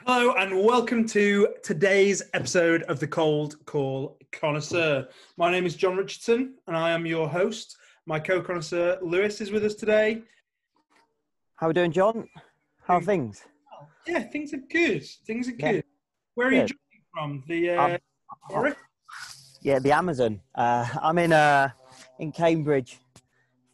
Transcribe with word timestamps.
Hello 0.00 0.34
and 0.34 0.62
welcome 0.64 1.06
to 1.08 1.48
today's 1.62 2.22
episode 2.34 2.82
of 2.84 3.00
the 3.00 3.06
Cold 3.06 3.56
Call 3.64 4.18
Connoisseur. 4.32 5.08
My 5.38 5.50
name 5.50 5.64
is 5.64 5.74
John 5.76 5.96
Richardson 5.96 6.54
and 6.66 6.76
I 6.76 6.90
am 6.90 7.06
your 7.06 7.28
host. 7.28 7.76
My 8.06 8.18
co-connoisseur 8.18 8.98
Lewis 9.02 9.40
is 9.40 9.50
with 9.50 9.64
us 9.64 9.74
today. 9.74 10.22
How 11.56 11.66
are 11.66 11.70
we 11.70 11.74
doing, 11.74 11.92
John? 11.92 12.28
How 12.82 12.96
are 12.96 13.02
things? 13.02 13.44
Yeah, 14.06 14.20
things 14.24 14.52
are 14.52 14.58
good. 14.70 15.04
Things 15.26 15.48
are 15.48 15.54
Yeah. 15.58 15.72
good. 15.72 15.84
Where 16.34 16.48
are 16.48 16.52
you 16.52 16.58
joining 16.58 17.04
from? 17.12 17.44
The 17.46 17.70
uh, 17.70 17.98
Um? 18.54 18.74
Yeah, 19.62 19.78
the 19.78 19.92
Amazon. 19.92 20.40
Uh, 20.54 20.86
I'm 21.00 21.16
in 21.18 21.32
uh, 21.32 21.70
in 22.18 22.32
Cambridge 22.32 22.98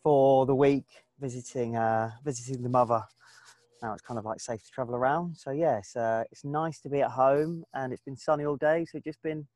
for 0.05 0.47
the 0.47 0.55
week, 0.55 0.85
visiting 1.19 1.77
uh, 1.77 2.13
visiting 2.25 2.63
the 2.63 2.69
mother. 2.69 3.03
Now 3.83 3.93
it's 3.93 4.03
kind 4.03 4.19
of 4.19 4.25
like 4.25 4.41
safe 4.41 4.63
to 4.63 4.71
travel 4.71 4.95
around. 4.95 5.37
So 5.37 5.51
yeah, 5.51 5.79
it's 5.79 5.97
uh, 5.97 6.25
it's 6.31 6.45
nice 6.45 6.81
to 6.81 6.89
be 6.89 7.01
at 7.01 7.11
home, 7.11 7.65
and 7.75 7.93
it's 7.93 8.03
been 8.03 8.17
sunny 8.17 8.45
all 8.45 8.57
day. 8.57 8.85
So 8.91 8.99
just 8.99 9.23
been 9.23 9.47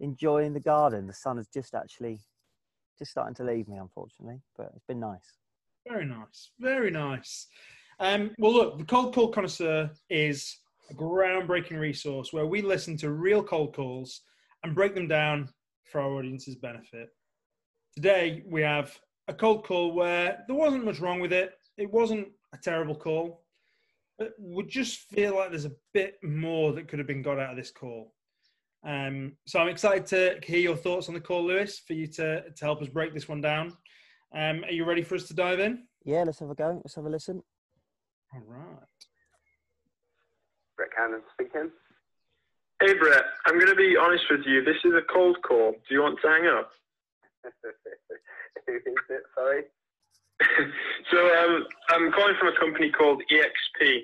enjoying 0.00 0.52
the 0.52 0.60
garden. 0.60 1.06
The 1.06 1.14
sun 1.14 1.36
has 1.38 1.48
just 1.48 1.74
actually 1.74 2.20
just 2.98 3.10
starting 3.10 3.34
to 3.36 3.44
leave 3.44 3.68
me, 3.68 3.78
unfortunately, 3.78 4.42
but 4.56 4.70
it's 4.74 4.84
been 4.86 5.00
nice. 5.00 5.38
Very 5.88 6.04
nice. 6.04 6.50
Very 6.60 6.90
nice. 6.90 7.46
Um, 7.98 8.32
well, 8.38 8.52
look, 8.52 8.78
the 8.78 8.84
Cold 8.84 9.14
Call 9.14 9.28
Connoisseur 9.28 9.90
is 10.10 10.58
a 10.90 10.94
groundbreaking 10.94 11.78
resource 11.78 12.32
where 12.32 12.46
we 12.46 12.62
listen 12.62 12.96
to 12.98 13.10
real 13.10 13.42
cold 13.42 13.74
calls 13.74 14.22
and 14.62 14.74
break 14.74 14.94
them 14.94 15.08
down 15.08 15.48
for 15.84 16.00
our 16.00 16.12
audience's 16.12 16.56
benefit. 16.56 17.08
Today, 17.94 18.42
we 18.46 18.62
have 18.62 18.98
a 19.28 19.34
cold 19.34 19.64
call 19.64 19.92
where 19.92 20.44
there 20.46 20.56
wasn't 20.56 20.84
much 20.84 21.00
wrong 21.00 21.20
with 21.20 21.32
it. 21.32 21.54
It 21.76 21.90
wasn't 21.90 22.28
a 22.52 22.58
terrible 22.58 22.94
call, 22.94 23.41
but 24.22 24.34
we 24.38 24.62
just 24.64 25.00
feel 25.10 25.34
like 25.34 25.50
there's 25.50 25.64
a 25.64 25.72
bit 25.92 26.14
more 26.22 26.72
that 26.72 26.86
could 26.86 27.00
have 27.00 27.08
been 27.08 27.22
got 27.22 27.40
out 27.40 27.50
of 27.50 27.56
this 27.56 27.72
call. 27.72 28.14
Um, 28.86 29.32
so 29.46 29.58
I'm 29.58 29.66
excited 29.66 30.06
to 30.06 30.38
hear 30.46 30.60
your 30.60 30.76
thoughts 30.76 31.08
on 31.08 31.14
the 31.14 31.20
call, 31.20 31.44
Lewis, 31.44 31.82
for 31.84 31.94
you 31.94 32.06
to, 32.06 32.50
to 32.50 32.64
help 32.64 32.80
us 32.82 32.88
break 32.88 33.14
this 33.14 33.28
one 33.28 33.40
down. 33.40 33.76
Um, 34.32 34.62
are 34.62 34.70
you 34.70 34.84
ready 34.84 35.02
for 35.02 35.16
us 35.16 35.24
to 35.24 35.34
dive 35.34 35.58
in? 35.58 35.86
Yeah, 36.04 36.22
let's 36.22 36.38
have 36.38 36.50
a 36.50 36.54
go. 36.54 36.80
Let's 36.84 36.94
have 36.94 37.04
a 37.04 37.08
listen. 37.08 37.42
All 38.32 38.42
right. 38.46 38.78
Brett 40.76 40.90
Cannon 40.96 41.22
speaking. 41.32 41.70
Hey 42.80 42.94
Brett, 42.94 43.24
I'm 43.46 43.54
going 43.54 43.70
to 43.70 43.76
be 43.76 43.96
honest 44.00 44.24
with 44.30 44.42
you. 44.46 44.64
This 44.64 44.76
is 44.84 44.92
a 44.94 45.12
cold 45.12 45.36
call. 45.46 45.72
Do 45.72 45.94
you 45.94 46.02
want 46.02 46.18
to 46.22 46.28
hang 46.28 46.46
up? 46.46 46.70
Who 48.66 48.74
is 48.74 48.82
it? 49.10 49.22
Sorry. 49.36 49.62
so 51.10 51.18
um, 51.18 51.66
I'm 51.90 52.12
calling 52.12 52.34
from 52.38 52.48
a 52.48 52.58
company 52.58 52.90
called 52.90 53.22
EXP, 53.30 54.02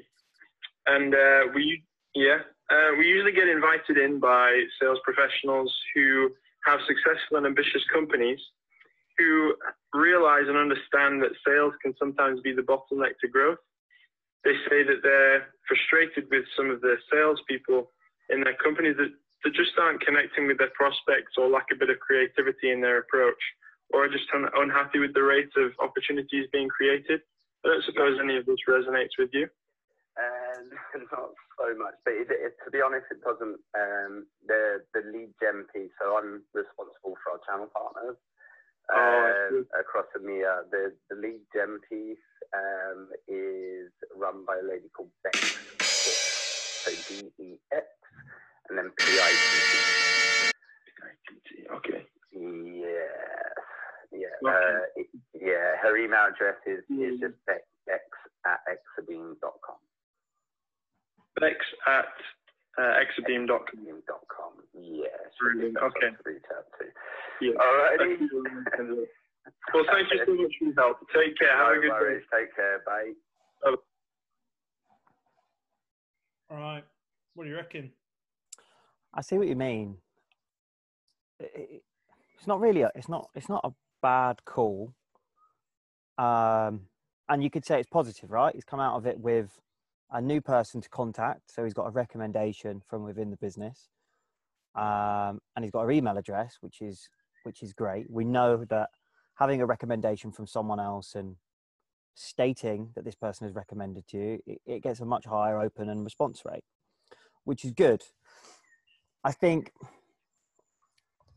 and 0.87 1.15
uh, 1.15 1.53
we 1.55 1.83
yeah 2.15 2.39
uh, 2.71 2.91
we 2.99 3.07
usually 3.07 3.33
get 3.33 3.49
invited 3.49 3.97
in 3.97 4.21
by 4.21 4.63
sales 4.81 4.99
professionals 5.05 5.73
who 5.95 6.31
have 6.65 6.81
successful 6.87 7.39
and 7.39 7.47
ambitious 7.47 7.83
companies 7.93 8.39
who 9.17 9.55
realize 9.95 10.47
and 10.47 10.57
understand 10.57 11.23
that 11.23 11.33
sales 11.47 11.73
can 11.83 11.95
sometimes 11.99 12.41
be 12.41 12.53
the 12.53 12.63
bottleneck 12.63 13.19
to 13.21 13.29
growth. 13.29 13.59
They 14.45 14.55
say 14.71 14.85
that 14.85 15.03
they're 15.03 15.49
frustrated 15.67 16.31
with 16.31 16.45
some 16.57 16.71
of 16.71 16.81
the 16.81 16.97
salespeople 17.11 17.91
in 18.31 18.45
their 18.45 18.55
companies 18.63 18.97
that, 18.99 19.11
that 19.43 19.55
just 19.55 19.73
aren't 19.81 20.01
connecting 20.07 20.47
with 20.47 20.59
their 20.59 20.71
prospects 20.75 21.35
or 21.37 21.51
lack 21.51 21.67
a 21.73 21.77
bit 21.77 21.91
of 21.91 21.99
creativity 21.99 22.71
in 22.71 22.81
their 22.81 22.99
approach 22.99 23.43
or 23.91 24.05
are 24.05 24.09
just 24.09 24.29
un- 24.35 24.51
unhappy 24.55 24.99
with 24.99 25.15
the 25.15 25.23
rate 25.23 25.51
of 25.57 25.73
opportunities 25.81 26.47
being 26.53 26.69
created. 26.69 27.21
I 27.65 27.69
don't 27.69 27.85
suppose 27.85 28.19
any 28.23 28.37
of 28.37 28.47
this 28.47 28.59
resonates 28.69 29.17
with 29.19 29.31
you. 29.33 29.49
Um, 30.19 30.71
not 31.13 31.31
so 31.59 31.67
much, 31.79 31.95
but 32.05 32.15
it, 32.15 32.29
it, 32.31 32.55
to 32.65 32.71
be 32.71 32.81
honest, 32.83 33.07
it 33.11 33.23
doesn't. 33.23 33.59
Um, 33.75 34.27
the 34.47 34.83
the 34.95 35.03
lead 35.13 35.31
gen 35.41 35.65
piece. 35.75 35.91
So 36.01 36.17
I'm 36.17 36.43
responsible 36.55 37.17
for 37.23 37.39
our 37.39 37.41
channel 37.47 37.69
partners 37.73 38.17
Oh, 38.91 39.33
um, 39.51 39.67
across 39.79 40.07
EMEA. 40.17 40.71
The 40.71 40.93
the 41.11 41.17
lead 41.17 41.41
gen 41.55 41.79
piece 41.89 42.19
um, 42.55 43.09
is 43.29 43.91
run 44.17 44.45
by 44.47 44.59
a 44.59 44.67
lady 44.69 44.89
called 44.97 45.11
Bex. 45.23 45.39
So 46.85 46.93
D 47.09 47.31
E 47.39 47.59
X, 47.73 47.87
and 48.69 48.79
then 48.79 48.91
P 48.97 49.19
I 49.19 49.37
T. 49.51 49.63
Okay. 51.77 52.07
Yes. 52.33 52.43
Yeah. 52.85 53.68
Okay. 54.45 54.55
Uh, 54.55 54.81
it- 54.97 55.09
yeah. 55.35 55.77
Her 55.83 55.97
email 55.97 56.27
address 56.33 56.57
is, 56.67 56.79
is 56.91 57.19
Mm. 57.19 57.21
just 57.21 57.35
bex 57.47 57.63
at 58.45 58.61
exabeam.com. 58.69 59.77
Bex 61.41 61.57
at 61.87 62.07
uh, 62.79 62.95
exabeam.com. 63.03 63.61
Exabeam.com. 63.77 64.53
Yes. 64.75 65.11
Brilliant, 65.41 65.77
okay. 65.79 66.11
Reach 66.25 66.43
out 66.57 66.67
to. 66.79 66.85
Yeah. 67.41 67.53
Alrighty. 67.55 68.19
well, 69.75 69.85
thank 69.91 70.11
you 70.13 70.19
so 70.27 70.35
much 70.35 70.53
for 70.59 70.65
your 70.65 70.75
help. 70.75 70.99
Take 71.15 71.37
care. 71.39 71.57
Have 71.57 71.77
a 71.77 71.81
good 71.81 71.91
worries. 71.91 72.25
Take 72.33 72.55
care. 72.55 72.81
Bye. 72.87 73.13
All 76.51 76.57
right. 76.59 76.85
What 77.35 77.45
do 77.45 77.51
you 77.51 77.57
reckon? 77.57 77.91
I 79.15 79.21
see 79.23 79.37
what 79.39 79.49
you 79.49 79.57
mean. 79.57 79.97
It- 81.41 81.53
it- 81.55 81.85
It's 82.35 82.47
not 82.47 82.61
really 82.61 82.83
a, 82.83 82.91
it's 82.95 83.09
not 83.09 83.31
it's 83.35 83.49
not 83.49 83.61
a 83.65 83.73
bad 84.03 84.45
call. 84.45 84.93
Um, 86.17 86.89
and 87.29 87.43
you 87.43 87.51
could 87.51 87.65
say 87.65 87.79
it's 87.79 87.89
positive, 87.89 88.31
right? 88.31 88.55
He's 88.55 88.65
come 88.65 88.81
out 88.81 88.97
of 88.97 89.07
it 89.07 89.19
with 89.19 89.61
a 90.11 90.21
new 90.21 90.41
person 90.41 90.81
to 90.81 90.89
contact, 90.89 91.53
so 91.53 91.65
he's 91.65 91.75
got 91.75 91.87
a 91.87 91.91
recommendation 91.91 92.83
from 92.89 93.05
within 93.05 93.31
the 93.31 93.37
business, 93.37 93.89
um, 94.75 95.41
and 95.55 95.63
he's 95.65 95.71
got 95.71 95.81
our 95.81 95.93
email 95.93 96.17
address, 96.17 96.57
which 96.61 96.81
is 96.81 97.09
which 97.45 97.63
is 97.63 97.73
great. 97.73 98.11
We 98.11 98.25
know 98.25 98.65
that 98.65 98.89
having 99.35 99.61
a 99.61 99.67
recommendation 99.67 100.33
from 100.33 100.47
someone 100.47 100.81
else 100.81 101.15
and 101.15 101.37
stating 102.15 102.91
that 102.95 103.05
this 103.05 103.15
person 103.15 103.47
has 103.47 103.55
recommended 103.55 104.07
to 104.09 104.17
you, 104.17 104.39
it, 104.47 104.61
it 104.67 104.83
gets 104.83 105.01
a 105.01 105.05
much 105.05 105.25
higher 105.25 105.61
open 105.61 105.89
and 105.89 106.05
response 106.05 106.43
rate, 106.45 106.65
which 107.45 107.65
is 107.65 107.71
good. 107.71 108.03
I 109.23 109.33
think 109.33 109.73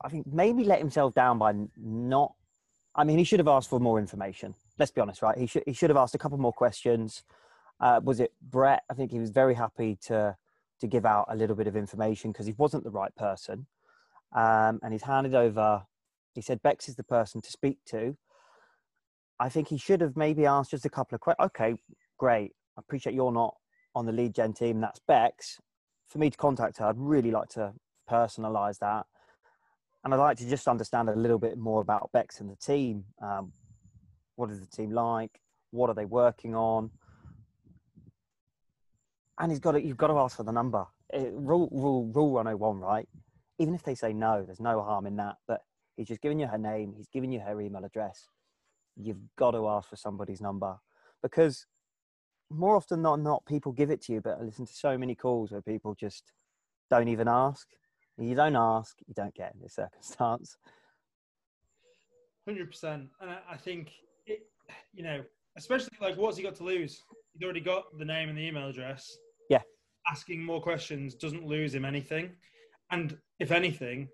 I 0.04 0.10
think 0.10 0.26
maybe 0.28 0.64
let 0.64 0.80
himself 0.80 1.14
down 1.14 1.38
by 1.38 1.54
not. 1.78 2.34
I 2.96 3.04
mean, 3.04 3.18
he 3.18 3.24
should 3.24 3.40
have 3.40 3.48
asked 3.48 3.70
for 3.70 3.80
more 3.80 4.00
information. 4.00 4.54
Let's 4.78 4.92
be 4.92 5.02
honest, 5.02 5.22
right? 5.22 5.38
He 5.38 5.48
should 5.48 5.64
he 5.66 5.74
should 5.74 5.90
have 5.90 5.98
asked 5.98 6.16
a 6.16 6.18
couple 6.18 6.38
more 6.38 6.54
questions. 6.54 7.24
Uh, 7.80 8.02
was 8.04 8.20
it 8.20 8.34
Brett? 8.42 8.84
I 8.90 8.94
think 8.94 9.12
he 9.12 9.20
was 9.20 9.30
very 9.30 9.54
happy 9.54 9.98
to 10.08 10.36
to 10.82 10.88
give 10.88 11.06
out 11.06 11.26
a 11.30 11.36
little 11.36 11.56
bit 11.56 11.68
of 11.68 11.76
information 11.76 12.32
because 12.32 12.46
he 12.46 12.56
wasn't 12.58 12.84
the 12.84 12.90
right 12.90 13.16
person, 13.16 13.68
um, 14.36 14.80
and 14.84 14.92
he's 14.92 15.04
handed 15.04 15.36
over. 15.36 15.84
He 16.34 16.42
said 16.42 16.62
Bex 16.62 16.90
is 16.90 16.96
the 16.96 17.04
person 17.04 17.42
to 17.42 17.52
speak 17.52 17.80
to. 17.88 18.18
I 19.40 19.50
think 19.50 19.70
he 19.70 19.78
should 19.78 20.02
have 20.02 20.16
maybe 20.18 20.46
asked 20.46 20.72
just 20.72 20.86
a 20.86 20.90
couple 20.90 21.16
of 21.16 21.22
questions. 21.22 21.46
Okay, 21.48 21.76
great. 22.18 22.52
I 22.78 22.82
appreciate 22.82 23.16
you're 23.16 23.32
not 23.32 23.56
on 23.96 24.06
the 24.06 24.12
lead 24.12 24.36
gen 24.36 24.54
team. 24.54 24.82
That's 24.82 25.00
Bex. 25.08 25.60
For 26.08 26.20
me 26.20 26.30
to 26.30 26.38
contact 26.38 26.78
her, 26.78 26.86
I'd 26.86 26.98
really 26.98 27.32
like 27.32 27.50
to 27.50 27.74
personalize 28.10 28.80
that 28.80 29.06
and 30.04 30.14
I'd 30.14 30.18
like 30.18 30.38
to 30.38 30.50
just 30.50 30.68
understand 30.68 31.10
a 31.10 31.16
little 31.16 31.38
bit 31.38 31.58
more 31.58 31.82
about 31.82 32.12
Bex 32.12 32.40
and 32.40 32.50
the 32.50 32.56
team. 32.56 33.06
Um, 33.22 33.52
what 34.36 34.50
is 34.50 34.60
the 34.60 34.66
team 34.66 34.92
like? 34.92 35.40
What 35.72 35.90
are 35.90 35.96
they 35.96 36.06
working 36.06 36.56
on? 36.56 36.90
And 39.40 39.52
he's 39.52 39.60
got 39.60 39.74
to, 39.74 39.82
you've 39.82 39.98
got 39.98 40.08
to 40.08 40.18
ask 40.18 40.38
for 40.38 40.44
the 40.44 40.52
number. 40.52 40.86
Eh, 41.14 41.30
rule, 41.32 41.70
rule, 41.72 42.12
rule 42.14 42.32
101, 42.32 42.80
right? 42.80 43.08
Even 43.60 43.76
if 43.76 43.84
they 43.84 43.96
say 43.96 44.14
no, 44.14 44.44
there's 44.44 44.60
no 44.60 44.82
harm 44.82 45.06
in 45.06 45.16
that. 45.18 45.36
But 45.48 45.62
he's 45.96 46.08
just 46.08 46.22
giving 46.22 46.40
you 46.40 46.48
her 46.48 46.58
name, 46.58 46.94
he's 46.96 47.10
giving 47.10 47.32
you 47.32 47.40
her 47.40 47.60
email 47.62 47.86
address. 47.86 48.28
You've 48.96 49.22
got 49.38 49.52
to 49.52 49.68
ask 49.68 49.90
for 49.90 49.96
somebody's 49.96 50.42
number 50.42 50.78
because 51.22 51.66
more 52.50 52.76
often 52.76 53.04
than 53.04 53.24
not, 53.24 53.46
people 53.46 53.72
give 53.72 53.92
it 53.92 54.02
to 54.04 54.14
you. 54.14 54.22
But 54.22 54.40
I 54.40 54.44
listen 54.44 54.66
to 54.66 54.74
so 54.74 54.98
many 54.98 55.16
calls 55.16 55.52
where 55.52 55.62
people 55.62 55.96
just 55.96 56.32
don't 56.90 57.08
even 57.08 57.28
ask. 57.28 57.68
You 58.18 58.36
don't 58.36 58.56
ask, 58.56 58.98
you 59.08 59.14
don't 59.14 59.34
get 59.34 59.54
in 59.56 59.62
this 59.62 59.74
circumstance. 59.76 60.58
Hundred 62.48 62.68
percent. 62.68 63.08
And 63.20 63.30
I, 63.50 63.56
think 63.56 63.92
it, 64.26 64.40
you 64.94 65.04
know, 65.04 65.24
especially 65.58 65.96
like 66.02 66.18
what's 66.18 66.38
he 66.38 66.44
got 66.44 66.56
to 66.56 66.64
lose? 66.64 67.02
He's 67.34 67.44
already 67.44 67.62
got 67.62 67.84
the 67.98 68.06
name 68.06 68.30
and 68.30 68.38
the 68.38 68.42
email 68.42 68.68
address. 68.68 69.06
Yeah. 69.50 69.62
Asking 70.10 70.44
more 70.44 70.62
questions 70.62 71.16
doesn't 71.16 71.46
lose 71.46 71.76
him 71.76 71.86
anything, 71.86 72.32
and 72.92 73.18
if 73.40 73.52
anything, 73.52 74.10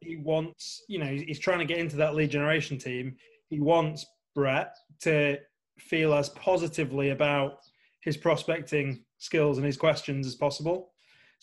he 0.00 0.16
wants. 0.16 0.82
You 0.88 0.98
know, 0.98 1.06
he's, 1.06 1.22
he's 1.22 1.38
trying 1.38 1.60
to 1.60 1.64
get 1.64 1.78
into 1.78 1.96
that 1.96 2.14
lead 2.14 2.30
generation 2.30 2.78
team. 2.78 3.14
He 3.48 3.60
wants 3.60 4.04
Brett 4.34 4.74
to 5.02 5.38
feel 5.78 6.14
as 6.14 6.30
positively 6.30 7.10
about 7.10 7.58
his 8.02 8.16
prospecting 8.16 9.04
skills 9.18 9.56
and 9.56 9.66
his 9.66 9.76
questions 9.76 10.26
as 10.26 10.34
possible. 10.34 10.93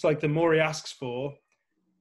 It's 0.02 0.04
like 0.04 0.20
the 0.20 0.28
more 0.28 0.52
he 0.52 0.60
asks 0.60 0.92
for, 0.92 1.32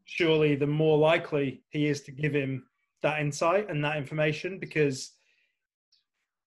surely 0.06 0.56
the 0.56 0.66
more 0.66 0.96
likely 0.96 1.62
he 1.68 1.86
is 1.86 2.00
to 2.04 2.10
give 2.10 2.32
him 2.32 2.64
that 3.02 3.20
insight 3.20 3.68
and 3.68 3.84
that 3.84 3.98
information 3.98 4.58
because 4.58 5.12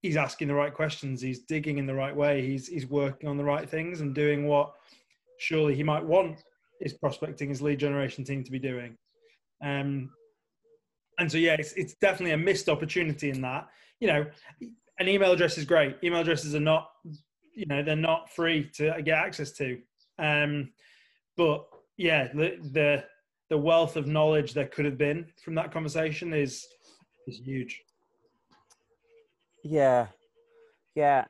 he's 0.02 0.18
asking 0.18 0.48
the 0.48 0.54
right 0.54 0.74
questions, 0.74 1.22
he's 1.22 1.46
digging 1.46 1.78
in 1.78 1.86
the 1.86 1.94
right 1.94 2.14
way, 2.14 2.46
he's 2.46 2.68
he's 2.68 2.86
working 2.86 3.26
on 3.26 3.38
the 3.38 3.44
right 3.44 3.70
things 3.70 4.02
and 4.02 4.14
doing 4.14 4.46
what 4.46 4.74
surely 5.38 5.74
he 5.74 5.82
might 5.82 6.04
want 6.04 6.42
his 6.78 6.92
prospecting, 6.92 7.48
his 7.48 7.62
lead 7.62 7.78
generation 7.78 8.22
team 8.22 8.44
to 8.44 8.50
be 8.50 8.58
doing. 8.58 8.98
Um, 9.64 10.10
and 11.18 11.32
so, 11.32 11.38
yeah, 11.38 11.56
it's, 11.58 11.72
it's 11.72 11.94
definitely 12.02 12.32
a 12.32 12.36
missed 12.36 12.68
opportunity 12.68 13.30
in 13.30 13.40
that. 13.40 13.66
You 13.98 14.08
know, 14.08 14.26
an 14.98 15.08
email 15.08 15.32
address 15.32 15.56
is 15.56 15.64
great. 15.64 15.96
Email 16.04 16.20
addresses 16.20 16.54
are 16.54 16.60
not, 16.60 16.90
you 17.54 17.64
know, 17.64 17.82
they're 17.82 17.96
not 17.96 18.30
free 18.30 18.70
to 18.74 19.00
get 19.02 19.16
access 19.16 19.52
to. 19.52 19.78
Um, 20.18 20.72
but 21.40 21.66
yeah, 21.96 22.28
the, 22.34 22.58
the 22.72 23.04
the 23.48 23.56
wealth 23.56 23.96
of 23.96 24.06
knowledge 24.06 24.52
there 24.52 24.66
could 24.66 24.84
have 24.84 24.98
been 24.98 25.26
from 25.42 25.54
that 25.54 25.72
conversation 25.72 26.34
is 26.34 26.66
is 27.26 27.38
huge. 27.38 27.82
Yeah, 29.64 30.08
yeah, 30.94 31.24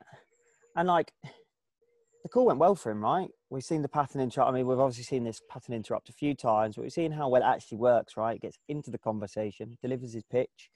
and 0.75 0.89
like 0.89 1.13
the 1.23 2.29
call 2.29 2.47
went 2.47 2.59
well 2.59 2.75
for 2.75 2.91
him, 2.91 3.01
right? 3.01 3.29
We've 3.49 3.63
seen 3.63 3.83
the 3.83 3.87
pattern 3.87 4.19
interrupt. 4.19 4.51
I 4.51 4.53
mean, 4.53 4.67
we've 4.67 4.79
obviously 4.79 5.05
seen 5.05 5.23
this 5.23 5.39
pattern 5.49 5.75
interrupt 5.75 6.09
a 6.09 6.13
few 6.13 6.35
times, 6.35 6.75
but 6.75 6.81
we've 6.81 6.91
seen 6.91 7.13
how 7.13 7.29
well 7.29 7.41
it 7.41 7.45
actually 7.45 7.77
works, 7.77 8.17
right? 8.17 8.35
It 8.35 8.41
gets 8.41 8.59
into 8.67 8.91
the 8.91 8.97
conversation, 8.97 9.77
delivers 9.81 10.13
his 10.13 10.23
pitch. 10.29 10.69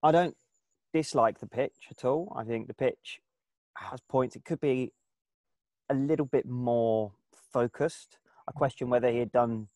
I 0.00 0.12
don't 0.12 0.36
dislike 0.94 1.40
the 1.40 1.48
pitch 1.48 1.88
at 1.90 2.04
all. 2.04 2.32
I 2.36 2.44
think 2.44 2.68
the 2.68 2.74
pitch 2.74 3.18
has 3.78 4.00
points. 4.08 4.36
It 4.36 4.44
could 4.44 4.60
be 4.60 4.92
a 5.88 5.94
little 5.94 6.26
bit 6.26 6.46
more 6.46 7.10
focused. 7.52 8.18
I 8.48 8.52
question 8.52 8.90
whether 8.90 9.10
he 9.10 9.18
had 9.18 9.32
done 9.32 9.68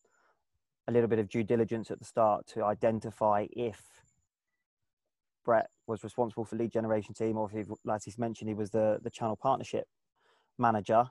a 0.87 0.91
little 0.91 1.07
bit 1.07 1.19
of 1.19 1.29
due 1.29 1.43
diligence 1.43 1.91
at 1.91 1.99
the 1.99 2.05
start 2.05 2.45
to 2.47 2.63
identify 2.63 3.47
if 3.51 3.81
Brett 5.43 5.69
was 5.87 6.03
responsible 6.03 6.45
for 6.45 6.55
lead 6.55 6.71
generation 6.71 7.13
team 7.13 7.37
or 7.37 7.49
if, 7.51 7.67
he, 7.67 7.73
as 7.91 8.03
he's 8.03 8.17
mentioned, 8.17 8.49
he 8.49 8.55
was 8.55 8.71
the, 8.71 8.99
the 9.03 9.09
channel 9.09 9.35
partnership 9.35 9.87
manager. 10.57 11.05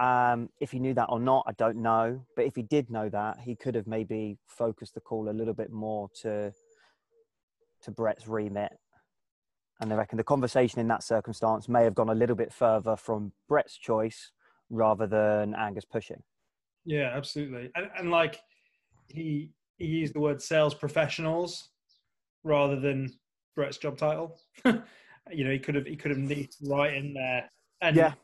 Um, 0.00 0.48
if 0.58 0.72
he 0.72 0.78
knew 0.78 0.94
that 0.94 1.06
or 1.10 1.20
not, 1.20 1.44
I 1.46 1.52
don't 1.52 1.82
know. 1.82 2.24
But 2.34 2.46
if 2.46 2.56
he 2.56 2.62
did 2.62 2.90
know 2.90 3.08
that, 3.10 3.40
he 3.40 3.54
could 3.54 3.74
have 3.74 3.86
maybe 3.86 4.38
focused 4.46 4.94
the 4.94 5.00
call 5.00 5.28
a 5.28 5.30
little 5.30 5.54
bit 5.54 5.70
more 5.70 6.08
to 6.22 6.52
to 7.82 7.90
Brett's 7.90 8.28
remit. 8.28 8.72
And 9.80 9.92
I 9.92 9.96
reckon 9.96 10.16
the 10.16 10.24
conversation 10.24 10.80
in 10.80 10.86
that 10.88 11.02
circumstance 11.02 11.68
may 11.68 11.82
have 11.82 11.96
gone 11.96 12.08
a 12.08 12.14
little 12.14 12.36
bit 12.36 12.52
further 12.52 12.96
from 12.96 13.32
Brett's 13.48 13.76
choice 13.76 14.30
rather 14.72 15.06
than 15.06 15.54
Angus 15.54 15.84
pushing. 15.84 16.20
Yeah, 16.84 17.12
absolutely. 17.14 17.70
And, 17.76 17.88
and 17.96 18.10
like 18.10 18.40
he 19.06 19.50
he 19.76 19.86
used 19.86 20.14
the 20.14 20.20
word 20.20 20.42
sales 20.42 20.74
professionals 20.74 21.68
rather 22.42 22.80
than 22.80 23.12
Brett's 23.54 23.78
job 23.78 23.96
title. 23.96 24.40
you 24.64 25.44
know, 25.44 25.50
he 25.50 25.58
could 25.58 25.74
have 25.76 25.86
he 25.86 25.94
could 25.94 26.10
have 26.10 26.18
nicked 26.18 26.56
right 26.66 26.94
in 26.94 27.14
there. 27.14 27.48
And 27.82 27.96
Yeah. 27.96 28.14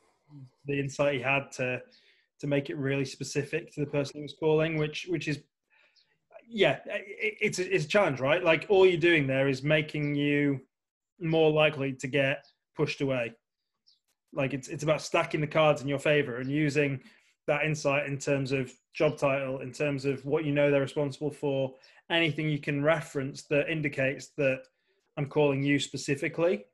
the 0.67 0.81
insight 0.81 1.15
he 1.15 1.21
had 1.21 1.53
to 1.53 1.81
to 2.41 2.47
make 2.47 2.71
it 2.71 2.77
really 2.77 3.05
specific 3.05 3.73
to 3.75 3.81
the 3.81 3.91
person 3.91 4.17
he 4.17 4.23
was 4.23 4.35
calling, 4.41 4.79
which 4.79 5.06
which 5.09 5.29
is 5.29 5.41
yeah, 6.51 6.79
it, 6.87 7.37
it's 7.41 7.59
a, 7.59 7.75
it's 7.75 7.85
a 7.85 7.89
challenge, 7.89 8.21
right? 8.21 8.43
Like 8.43 8.67
all 8.71 8.87
you're 8.87 8.97
doing 8.99 9.27
there 9.27 9.49
is 9.49 9.62
making 9.62 10.15
you 10.15 10.61
more 11.21 11.51
likely 11.51 11.93
to 11.93 12.06
get 12.06 12.44
pushed 12.75 13.03
away. 13.03 13.35
Like 14.33 14.55
it's 14.55 14.69
it's 14.69 14.83
about 14.83 15.03
stacking 15.03 15.41
the 15.41 15.47
cards 15.47 15.83
in 15.83 15.89
your 15.89 15.99
favor 15.99 16.37
and 16.37 16.51
using 16.51 17.01
that 17.47 17.65
insight 17.65 18.07
in 18.07 18.19
terms 18.19 18.53
of 18.53 18.73
job 18.95 19.17
title, 19.17 19.61
in 19.61 19.73
terms 19.73 20.05
of 20.05 20.25
what 20.25 20.45
you 20.45 20.53
know 20.53 20.71
they're 20.71 20.81
responsible 20.81 21.31
for, 21.31 21.75
anything 22.11 22.49
you 22.49 22.59
can 22.59 22.83
reference 22.83 23.45
that 23.45 23.71
indicates 23.71 24.29
that 24.37 24.63
I'm 25.17 25.27
calling 25.27 25.63
you 25.63 25.79
specifically 25.79 26.67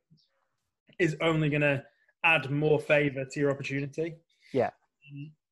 is 0.98 1.16
only 1.20 1.48
going 1.48 1.62
to 1.62 1.82
add 2.24 2.50
more 2.50 2.80
favor 2.80 3.24
to 3.24 3.40
your 3.40 3.50
opportunity. 3.50 4.16
Yeah. 4.52 4.70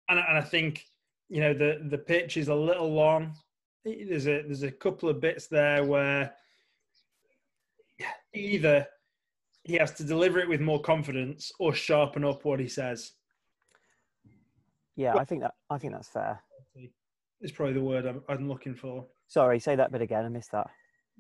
And, 0.08 0.18
and 0.18 0.38
I 0.38 0.40
think, 0.40 0.84
you 1.28 1.40
know, 1.40 1.54
the, 1.54 1.86
the 1.88 1.98
pitch 1.98 2.36
is 2.36 2.48
a 2.48 2.54
little 2.54 2.92
long. 2.92 3.34
There's 3.84 4.26
a, 4.26 4.42
there's 4.42 4.62
a 4.62 4.70
couple 4.70 5.08
of 5.08 5.20
bits 5.20 5.46
there 5.46 5.84
where 5.84 6.34
either 8.34 8.86
he 9.64 9.74
has 9.74 9.92
to 9.92 10.04
deliver 10.04 10.38
it 10.38 10.48
with 10.48 10.60
more 10.60 10.80
confidence 10.80 11.52
or 11.58 11.74
sharpen 11.74 12.24
up 12.24 12.44
what 12.44 12.60
he 12.60 12.68
says. 12.68 13.12
Yeah, 14.96 15.14
I 15.14 15.24
think 15.24 15.42
that 15.42 15.54
I 15.70 15.78
think 15.78 15.94
that's 15.94 16.08
fair. 16.08 16.42
It's 17.40 17.52
probably 17.52 17.74
the 17.74 17.82
word 17.82 18.06
I'm, 18.06 18.22
I'm 18.28 18.48
looking 18.48 18.74
for. 18.74 19.06
Sorry, 19.26 19.58
say 19.58 19.74
that 19.76 19.90
bit 19.90 20.02
again. 20.02 20.24
I 20.24 20.28
missed 20.28 20.52
that. 20.52 20.70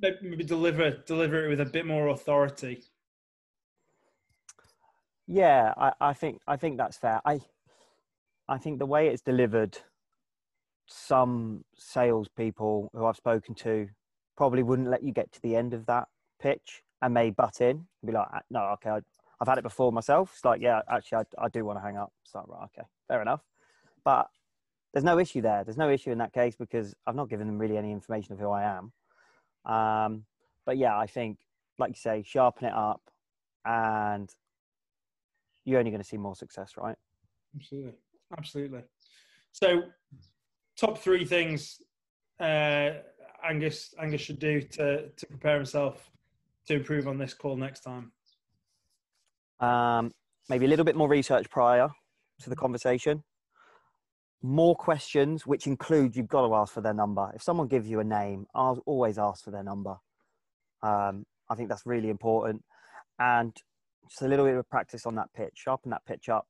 Maybe 0.00 0.44
deliver 0.44 0.90
deliver 0.90 1.44
it 1.44 1.48
with 1.48 1.60
a 1.60 1.64
bit 1.64 1.86
more 1.86 2.08
authority. 2.08 2.82
Yeah, 5.26 5.72
I, 5.76 5.92
I 6.00 6.12
think 6.12 6.40
I 6.46 6.56
think 6.56 6.76
that's 6.76 6.96
fair. 6.96 7.20
I 7.24 7.40
I 8.48 8.58
think 8.58 8.78
the 8.78 8.86
way 8.86 9.08
it's 9.08 9.22
delivered, 9.22 9.78
some 10.86 11.64
salespeople 11.74 12.90
who 12.92 13.06
I've 13.06 13.16
spoken 13.16 13.54
to 13.56 13.88
probably 14.36 14.62
wouldn't 14.62 14.90
let 14.90 15.02
you 15.02 15.12
get 15.12 15.32
to 15.32 15.42
the 15.42 15.56
end 15.56 15.72
of 15.74 15.86
that 15.86 16.08
pitch 16.40 16.82
and 17.02 17.12
may 17.12 17.30
butt 17.30 17.60
in 17.60 17.70
and 17.70 18.06
be 18.06 18.12
like, 18.12 18.28
"Ah, 18.32 18.40
no, 18.50 18.60
okay, 18.74 18.90
I, 18.90 19.00
I've 19.40 19.48
had 19.48 19.58
it 19.58 19.64
before 19.64 19.92
myself. 19.92 20.32
It's 20.34 20.44
like, 20.44 20.60
yeah, 20.62 20.80
actually, 20.88 21.18
I, 21.38 21.46
I 21.46 21.48
do 21.48 21.64
want 21.64 21.78
to 21.78 21.82
hang 21.82 21.96
up. 21.96 22.12
It's 22.24 22.34
like, 22.34 22.46
right, 22.46 22.64
okay, 22.66 22.86
fair 23.08 23.20
enough. 23.20 23.42
But 24.04 24.28
there's 24.92 25.04
no 25.04 25.18
issue 25.18 25.40
there. 25.40 25.64
There's 25.64 25.76
no 25.76 25.90
issue 25.90 26.12
in 26.12 26.18
that 26.18 26.32
case 26.32 26.54
because 26.54 26.94
I've 27.06 27.16
not 27.16 27.28
given 27.28 27.48
them 27.48 27.58
really 27.58 27.76
any 27.76 27.90
information 27.90 28.32
of 28.32 28.38
who 28.38 28.50
I 28.50 28.78
am. 28.78 28.92
Um, 29.64 30.24
but 30.64 30.78
yeah, 30.78 30.96
I 30.96 31.06
think, 31.06 31.38
like 31.78 31.90
you 31.90 31.96
say, 31.96 32.22
sharpen 32.24 32.68
it 32.68 32.74
up 32.74 33.02
and 33.64 34.30
you're 35.64 35.80
only 35.80 35.90
going 35.90 36.02
to 36.02 36.08
see 36.08 36.18
more 36.18 36.36
success, 36.36 36.74
right? 36.76 36.96
Absolutely, 37.56 37.94
absolutely. 38.38 38.82
So, 39.50 39.82
top 40.78 40.98
three 40.98 41.24
things 41.24 41.80
uh, 42.38 42.90
Angus 43.44 43.92
Angus 44.00 44.20
should 44.20 44.38
do 44.38 44.60
to 44.60 45.08
to 45.08 45.26
prepare 45.26 45.56
himself 45.56 46.11
to 46.66 46.74
improve 46.74 47.08
on 47.08 47.18
this 47.18 47.34
call 47.34 47.56
next 47.56 47.80
time. 47.80 48.12
Um, 49.60 50.12
maybe 50.48 50.66
a 50.66 50.68
little 50.68 50.84
bit 50.84 50.96
more 50.96 51.08
research 51.08 51.48
prior 51.50 51.88
to 52.40 52.50
the 52.50 52.56
conversation. 52.56 53.22
More 54.42 54.74
questions, 54.74 55.46
which 55.46 55.66
include 55.66 56.16
you've 56.16 56.28
got 56.28 56.46
to 56.46 56.54
ask 56.54 56.74
for 56.74 56.80
their 56.80 56.94
number. 56.94 57.30
If 57.34 57.42
someone 57.42 57.68
gives 57.68 57.88
you 57.88 58.00
a 58.00 58.04
name, 58.04 58.46
I'll 58.54 58.82
always 58.86 59.18
ask 59.18 59.44
for 59.44 59.52
their 59.52 59.62
number. 59.62 59.96
Um, 60.82 61.24
I 61.48 61.54
think 61.54 61.68
that's 61.68 61.86
really 61.86 62.10
important. 62.10 62.64
And 63.20 63.56
just 64.08 64.22
a 64.22 64.28
little 64.28 64.44
bit 64.44 64.56
of 64.56 64.68
practice 64.68 65.06
on 65.06 65.14
that 65.14 65.32
pitch, 65.32 65.52
sharpen 65.54 65.90
that 65.90 66.04
pitch 66.06 66.28
up. 66.28 66.46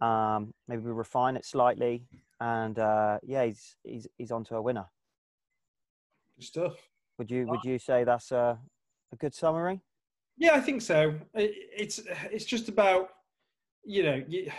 Um, 0.00 0.54
maybe 0.66 0.82
we 0.82 0.92
refine 0.92 1.36
it 1.36 1.44
slightly. 1.44 2.06
And 2.40 2.78
uh, 2.78 3.18
yeah, 3.22 3.44
he's, 3.44 3.76
he's, 3.84 4.06
he's 4.16 4.30
on 4.30 4.44
to 4.44 4.56
a 4.56 4.62
winner. 4.62 4.86
Good 6.36 6.46
stuff. 6.46 6.74
Would 7.18 7.30
you, 7.30 7.46
would 7.46 7.64
you 7.64 7.78
say 7.78 8.04
that's 8.04 8.32
a, 8.32 8.58
a 9.14 9.16
good 9.16 9.34
summary? 9.34 9.80
Yeah, 10.36 10.54
I 10.54 10.60
think 10.60 10.82
so. 10.82 11.14
It, 11.34 11.52
it's 11.76 12.00
it's 12.30 12.44
just 12.44 12.68
about 12.68 13.08
you 13.84 14.02
know 14.02 14.22
you, 14.28 14.50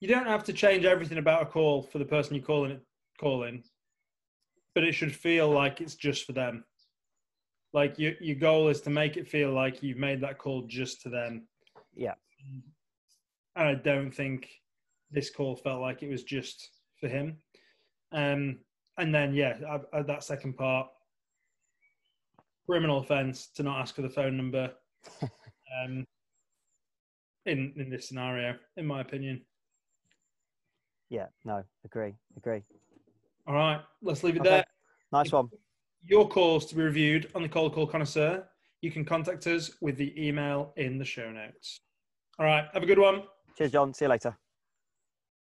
you 0.00 0.08
don't 0.08 0.26
have 0.26 0.44
to 0.44 0.52
change 0.52 0.84
everything 0.84 1.18
about 1.18 1.42
a 1.42 1.46
call 1.46 1.82
for 1.82 1.98
the 1.98 2.04
person 2.04 2.34
you're 2.34 2.44
calling 2.44 2.72
it 2.72 2.82
calling, 3.20 3.62
but 4.74 4.84
it 4.84 4.92
should 4.92 5.14
feel 5.14 5.48
like 5.48 5.80
it's 5.80 5.94
just 5.94 6.24
for 6.24 6.32
them. 6.32 6.64
Like 7.72 7.98
your 7.98 8.12
your 8.20 8.36
goal 8.36 8.68
is 8.68 8.80
to 8.82 8.90
make 8.90 9.16
it 9.16 9.28
feel 9.28 9.52
like 9.52 9.82
you've 9.82 9.98
made 9.98 10.20
that 10.22 10.38
call 10.38 10.62
just 10.66 11.02
to 11.02 11.08
them. 11.10 11.46
Yeah. 11.94 12.14
And 13.56 13.68
I 13.68 13.74
don't 13.74 14.10
think 14.10 14.48
this 15.10 15.30
call 15.30 15.54
felt 15.54 15.80
like 15.80 16.02
it 16.02 16.10
was 16.10 16.24
just 16.24 16.70
for 16.98 17.08
him. 17.08 17.36
Um, 18.10 18.58
and 18.98 19.14
then 19.14 19.34
yeah, 19.34 19.56
I, 19.68 19.98
I, 19.98 20.02
that 20.02 20.24
second 20.24 20.56
part, 20.56 20.88
criminal 22.66 22.98
offence 22.98 23.48
to 23.54 23.62
not 23.62 23.80
ask 23.80 23.94
for 23.94 24.02
the 24.02 24.10
phone 24.10 24.36
number. 24.36 24.72
um, 25.22 26.04
in 27.46 27.72
in 27.76 27.90
this 27.90 28.08
scenario, 28.08 28.54
in 28.76 28.86
my 28.86 29.00
opinion. 29.00 29.42
Yeah, 31.10 31.26
no, 31.44 31.62
agree, 31.84 32.14
agree. 32.36 32.62
All 33.46 33.54
right, 33.54 33.80
let's 34.02 34.24
leave 34.24 34.36
it 34.36 34.40
Okay. 34.40 34.50
there. 34.50 34.64
Nice 35.12 35.30
one. 35.30 35.48
Your 36.06 36.26
calls 36.28 36.66
to 36.66 36.74
be 36.74 36.82
reviewed 36.82 37.30
on 37.34 37.42
the 37.42 37.48
Cold 37.48 37.74
Call 37.74 37.86
Connoisseur. 37.86 38.46
You 38.80 38.90
can 38.90 39.04
contact 39.04 39.46
us 39.46 39.70
with 39.80 39.96
the 39.96 40.12
email 40.20 40.72
in 40.76 40.98
the 40.98 41.04
show 41.04 41.30
notes. 41.30 41.78
All 42.38 42.46
right, 42.46 42.64
have 42.72 42.82
a 42.82 42.86
good 42.86 42.98
one. 42.98 43.22
Cheers, 43.56 43.72
John. 43.72 43.94
See 43.94 44.06
you 44.06 44.08
later. 44.08 44.36